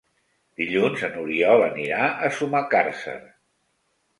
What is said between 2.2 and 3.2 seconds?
a Sumacàrcer.